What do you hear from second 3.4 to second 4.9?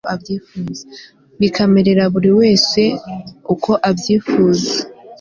uko abyifuza